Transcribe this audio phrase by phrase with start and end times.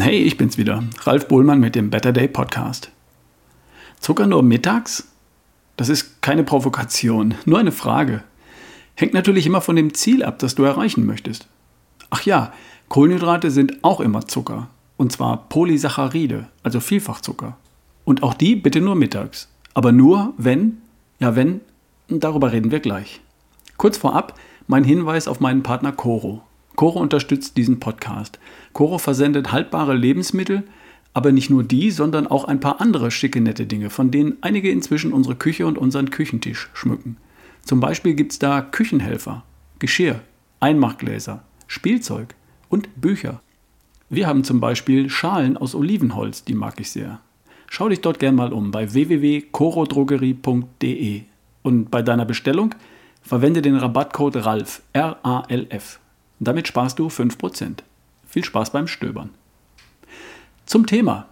[0.00, 2.90] Hey, ich bin's wieder, Ralf Bohlmann mit dem Better Day Podcast.
[4.00, 5.08] Zucker nur mittags?
[5.76, 8.22] Das ist keine Provokation, nur eine Frage.
[8.94, 11.46] Hängt natürlich immer von dem Ziel ab, das du erreichen möchtest.
[12.10, 12.52] Ach ja,
[12.88, 14.68] Kohlenhydrate sind auch immer Zucker.
[14.96, 17.58] Und zwar Polysaccharide, also Vielfachzucker.
[18.04, 19.48] Und auch die bitte nur mittags.
[19.74, 20.78] Aber nur, wenn,
[21.18, 21.60] ja wenn,
[22.08, 23.20] darüber reden wir gleich.
[23.76, 26.42] Kurz vorab mein Hinweis auf meinen Partner Coro.
[26.76, 28.38] Coro unterstützt diesen Podcast.
[28.72, 30.64] Coro versendet haltbare Lebensmittel,
[31.14, 34.70] aber nicht nur die, sondern auch ein paar andere schicke, nette Dinge, von denen einige
[34.70, 37.18] inzwischen unsere Küche und unseren Küchentisch schmücken.
[37.64, 39.42] Zum Beispiel gibt es da Küchenhelfer,
[39.78, 40.20] Geschirr,
[40.60, 42.34] Einmachgläser, Spielzeug
[42.68, 43.40] und Bücher.
[44.08, 47.20] Wir haben zum Beispiel Schalen aus Olivenholz, die mag ich sehr.
[47.68, 51.22] Schau dich dort gern mal um bei www.corodrogerie.de
[51.62, 52.74] und bei deiner Bestellung
[53.22, 56.00] verwende den Rabattcode RALF, R-A-L-F.
[56.44, 57.84] Damit sparst du 5%.
[58.26, 59.30] Viel Spaß beim Stöbern.
[60.66, 61.28] Zum Thema.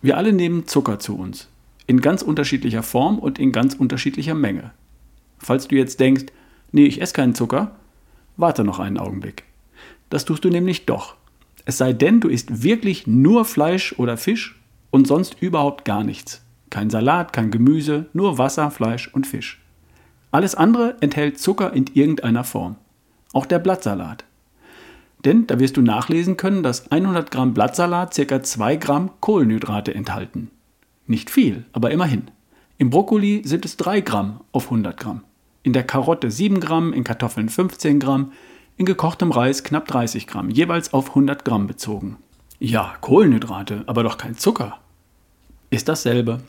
[0.00, 1.48] Wir alle nehmen Zucker zu uns.
[1.86, 4.70] In ganz unterschiedlicher Form und in ganz unterschiedlicher Menge.
[5.38, 6.24] Falls du jetzt denkst,
[6.72, 7.76] nee, ich esse keinen Zucker,
[8.38, 9.44] warte noch einen Augenblick.
[10.08, 11.16] Das tust du nämlich doch.
[11.66, 14.58] Es sei denn, du isst wirklich nur Fleisch oder Fisch
[14.90, 16.42] und sonst überhaupt gar nichts.
[16.70, 19.60] Kein Salat, kein Gemüse, nur Wasser, Fleisch und Fisch.
[20.30, 22.76] Alles andere enthält Zucker in irgendeiner Form.
[23.34, 24.24] Auch der Blattsalat.
[25.24, 28.42] Denn da wirst du nachlesen können, dass 100 Gramm Blattsalat ca.
[28.42, 30.50] 2 Gramm Kohlenhydrate enthalten.
[31.06, 32.30] Nicht viel, aber immerhin.
[32.78, 35.22] Im Brokkoli sind es 3 Gramm auf 100 Gramm.
[35.62, 38.32] In der Karotte 7 Gramm, in Kartoffeln 15 Gramm,
[38.78, 42.16] in gekochtem Reis knapp 30 Gramm, jeweils auf 100 Gramm bezogen.
[42.58, 44.78] Ja, Kohlenhydrate, aber doch kein Zucker.
[45.68, 46.40] Ist dasselbe.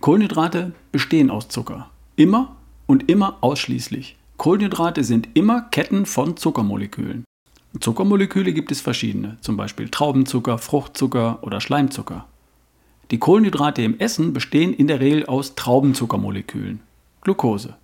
[0.00, 1.90] Kohlenhydrate bestehen aus Zucker.
[2.14, 2.54] Immer
[2.86, 4.16] und immer ausschließlich.
[4.36, 7.24] Kohlenhydrate sind immer Ketten von Zuckermolekülen.
[7.80, 12.26] Zuckermoleküle gibt es verschiedene, zum Beispiel Traubenzucker, Fruchtzucker oder Schleimzucker.
[13.10, 16.80] Die Kohlenhydrate im Essen bestehen in der Regel aus Traubenzuckermolekülen,
[17.22, 17.74] Glucose.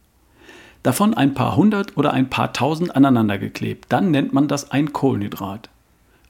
[0.82, 5.68] Davon ein paar hundert oder ein paar tausend aneinandergeklebt, dann nennt man das ein Kohlenhydrat.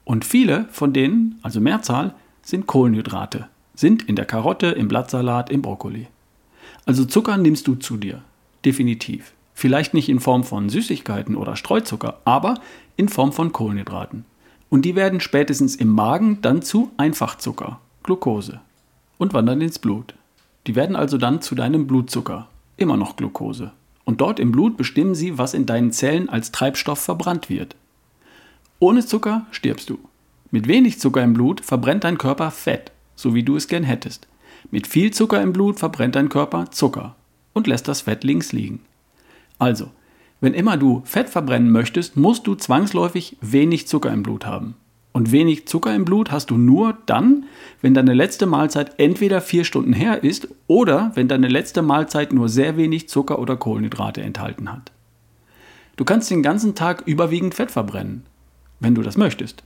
[0.04, 5.62] Und viele von denen, also Mehrzahl, sind Kohlenhydrate, sind in der Karotte, im Blattsalat, im
[5.62, 6.08] Brokkoli.
[6.86, 8.22] Also Zucker nimmst du zu dir,
[8.64, 9.34] definitiv.
[9.60, 12.54] Vielleicht nicht in Form von Süßigkeiten oder Streuzucker, aber
[12.96, 14.24] in Form von Kohlenhydraten.
[14.70, 18.62] Und die werden spätestens im Magen dann zu Einfachzucker, Glucose,
[19.18, 20.14] und wandern ins Blut.
[20.66, 22.48] Die werden also dann zu deinem Blutzucker,
[22.78, 23.72] immer noch Glucose.
[24.06, 27.76] Und dort im Blut bestimmen sie, was in deinen Zellen als Treibstoff verbrannt wird.
[28.78, 29.98] Ohne Zucker stirbst du.
[30.50, 34.26] Mit wenig Zucker im Blut verbrennt dein Körper Fett, so wie du es gern hättest.
[34.70, 37.14] Mit viel Zucker im Blut verbrennt dein Körper Zucker
[37.52, 38.80] und lässt das Fett links liegen.
[39.60, 39.90] Also,
[40.40, 44.74] wenn immer du Fett verbrennen möchtest, musst du zwangsläufig wenig Zucker im Blut haben.
[45.12, 47.44] Und wenig Zucker im Blut hast du nur dann,
[47.82, 52.48] wenn deine letzte Mahlzeit entweder vier Stunden her ist oder wenn deine letzte Mahlzeit nur
[52.48, 54.92] sehr wenig Zucker oder Kohlenhydrate enthalten hat.
[55.96, 58.24] Du kannst den ganzen Tag überwiegend Fett verbrennen,
[58.78, 59.62] wenn du das möchtest.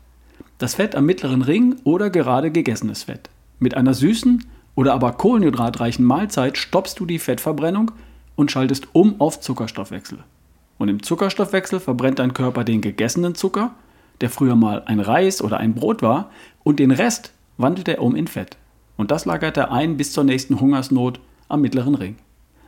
[0.58, 3.28] Das Fett am mittleren Ring oder gerade gegessenes Fett.
[3.60, 4.44] Mit einer süßen
[4.74, 7.92] oder aber kohlenhydratreichen Mahlzeit stoppst du die Fettverbrennung
[8.36, 10.18] und schaltest um auf Zuckerstoffwechsel.
[10.78, 13.74] Und im Zuckerstoffwechsel verbrennt dein Körper den gegessenen Zucker,
[14.20, 16.30] der früher mal ein Reis oder ein Brot war,
[16.62, 18.56] und den Rest wandelt er um in Fett.
[18.96, 22.16] Und das lagert er ein bis zur nächsten Hungersnot am mittleren Ring.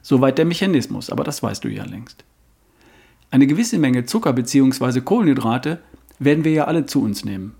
[0.03, 2.25] Soweit der Mechanismus, aber das weißt du ja längst.
[3.31, 5.01] Eine gewisse Menge Zucker bzw.
[5.01, 5.81] Kohlenhydrate
[6.19, 7.55] werden wir ja alle zu uns nehmen.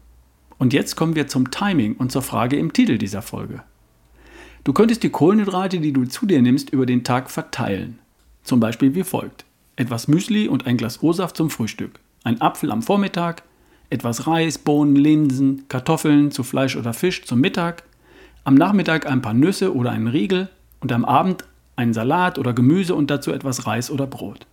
[0.59, 3.63] Und jetzt kommen wir zum Timing und zur Frage im Titel dieser Folge.
[4.67, 8.01] Du könntest die Kohlenhydrate, die du zu dir nimmst, über den Tag verteilen.
[8.43, 9.45] Zum Beispiel wie folgt.
[9.77, 12.01] Etwas Müsli und ein Glas O-Saft zum Frühstück.
[12.25, 13.45] Ein Apfel am Vormittag,
[13.91, 17.85] etwas Reis, Bohnen, Linsen, Kartoffeln zu Fleisch oder Fisch zum Mittag,
[18.43, 20.49] am Nachmittag ein paar Nüsse oder einen Riegel
[20.81, 21.45] und am Abend
[21.77, 24.49] einen Salat oder Gemüse und dazu etwas Reis oder Brot.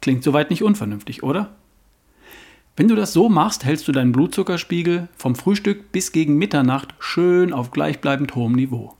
[0.00, 1.50] Klingt soweit nicht unvernünftig, oder?
[2.74, 7.52] Wenn du das so machst, hältst du deinen Blutzuckerspiegel vom Frühstück bis gegen Mitternacht schön
[7.52, 8.95] auf gleichbleibend hohem Niveau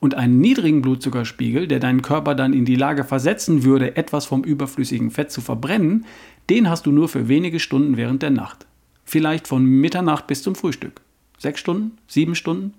[0.00, 4.42] und einen niedrigen Blutzuckerspiegel, der deinen Körper dann in die Lage versetzen würde, etwas vom
[4.42, 6.06] überflüssigen Fett zu verbrennen,
[6.48, 8.66] den hast du nur für wenige Stunden während der Nacht.
[9.04, 11.00] Vielleicht von Mitternacht bis zum Frühstück.
[11.38, 11.98] Sechs Stunden?
[12.06, 12.74] Sieben Stunden?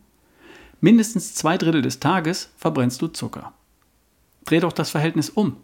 [0.81, 3.53] Mindestens zwei Drittel des Tages verbrennst du Zucker.
[4.45, 5.57] Dreh doch das Verhältnis um.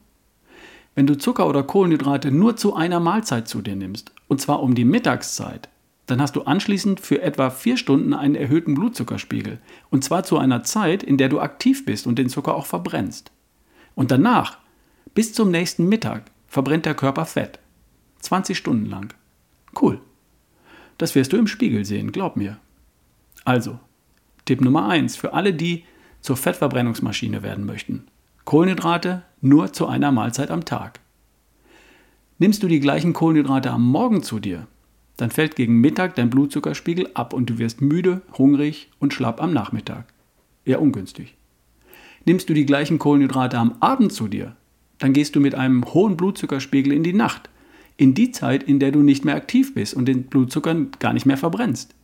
[0.93, 4.75] Wenn du Zucker oder Kohlenhydrate nur zu einer Mahlzeit zu dir nimmst, und zwar um
[4.75, 5.69] die Mittagszeit,
[6.07, 9.59] dann hast du anschließend für etwa vier Stunden einen erhöhten Blutzuckerspiegel.
[9.89, 13.31] Und zwar zu einer Zeit, in der du aktiv bist und den Zucker auch verbrennst.
[13.93, 14.57] Und danach,
[15.13, 17.59] bis zum nächsten Mittag, verbrennt der Körper Fett.
[18.21, 19.13] 20 Stunden lang.
[19.79, 19.99] Cool.
[20.97, 22.57] Das wirst du im Spiegel sehen, glaub mir.
[23.43, 23.79] Also,
[24.45, 25.83] Tipp Nummer 1 für alle, die
[26.21, 28.07] zur Fettverbrennungsmaschine werden möchten.
[28.45, 31.01] Kohlenhydrate nur zu einer Mahlzeit am Tag.
[32.39, 34.67] Nimmst du die gleichen Kohlenhydrate am Morgen zu dir,
[35.17, 39.53] dann fällt gegen Mittag dein Blutzuckerspiegel ab und du wirst müde, hungrig und schlapp am
[39.53, 40.05] Nachmittag.
[40.63, 41.35] Eher ungünstig.
[42.25, 44.55] Nimmst du die gleichen Kohlenhydrate am Abend zu dir,
[44.99, 47.49] dann gehst du mit einem hohen Blutzuckerspiegel in die Nacht,
[47.97, 51.25] in die Zeit, in der du nicht mehr aktiv bist und den Blutzucker gar nicht
[51.25, 51.95] mehr verbrennst.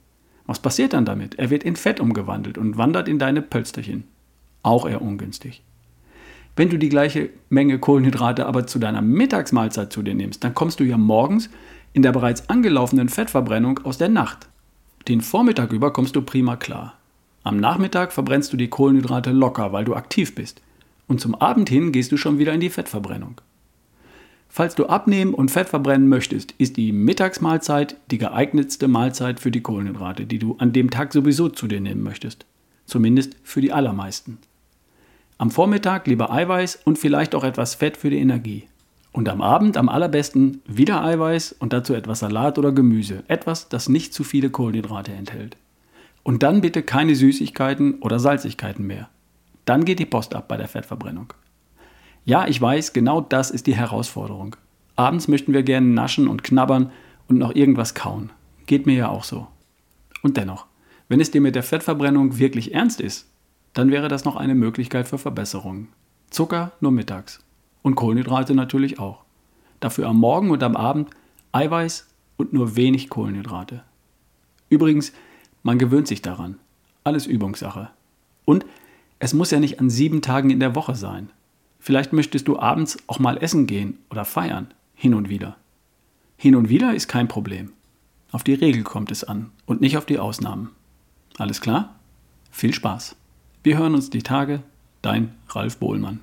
[0.45, 1.35] Was passiert dann damit?
[1.35, 4.05] Er wird in Fett umgewandelt und wandert in deine Pölsterchen.
[4.61, 5.63] Auch eher ungünstig.
[6.55, 10.79] Wenn du die gleiche Menge Kohlenhydrate aber zu deiner Mittagsmahlzeit zu dir nimmst, dann kommst
[10.79, 11.49] du ja morgens
[11.93, 14.49] in der bereits angelaufenen Fettverbrennung aus der Nacht.
[15.07, 16.95] Den Vormittag über kommst du prima klar.
[17.43, 20.61] Am Nachmittag verbrennst du die Kohlenhydrate locker, weil du aktiv bist.
[21.07, 23.41] Und zum Abend hin gehst du schon wieder in die Fettverbrennung.
[24.47, 29.61] Falls du abnehmen und Fett verbrennen möchtest, ist die Mittagsmahlzeit die geeignetste Mahlzeit für die
[29.61, 32.45] Kohlenhydrate, die du an dem Tag sowieso zu dir nehmen möchtest.
[32.85, 34.37] Zumindest für die allermeisten.
[35.37, 38.67] Am Vormittag lieber Eiweiß und vielleicht auch etwas Fett für die Energie.
[39.13, 43.23] Und am Abend am allerbesten wieder Eiweiß und dazu etwas Salat oder Gemüse.
[43.27, 45.55] Etwas, das nicht zu viele Kohlenhydrate enthält.
[46.23, 49.09] Und dann bitte keine Süßigkeiten oder Salzigkeiten mehr.
[49.65, 51.31] Dann geht die Post ab bei der Fettverbrennung.
[52.25, 54.55] Ja, ich weiß, genau das ist die Herausforderung.
[54.95, 56.91] Abends möchten wir gerne naschen und knabbern
[57.27, 58.31] und noch irgendwas kauen.
[58.65, 59.47] Geht mir ja auch so.
[60.23, 60.65] Und dennoch,
[61.07, 63.27] wenn es dir mit der Fettverbrennung wirklich ernst ist,
[63.73, 65.89] dann wäre das noch eine Möglichkeit für Verbesserungen.
[66.29, 67.43] Zucker nur mittags.
[67.83, 69.23] Und Kohlenhydrate natürlich auch.
[69.79, 71.11] Dafür am Morgen und am Abend
[71.51, 72.07] Eiweiß
[72.37, 73.83] und nur wenig Kohlenhydrate.
[74.69, 75.13] Übrigens,
[75.61, 76.57] man gewöhnt sich daran.
[77.03, 77.89] Alles Übungssache.
[78.45, 78.65] Und
[79.19, 81.29] es muss ja nicht an sieben Tagen in der Woche sein.
[81.79, 84.73] Vielleicht möchtest du abends auch mal essen gehen oder feiern.
[84.95, 85.57] Hin und wieder.
[86.37, 87.71] Hin und wieder ist kein Problem.
[88.31, 90.69] Auf die Regel kommt es an und nicht auf die Ausnahmen.
[91.37, 91.95] Alles klar?
[92.51, 93.15] Viel Spaß.
[93.63, 94.63] Wir hören uns die Tage.
[95.01, 96.19] Dein Ralf Bohlmann.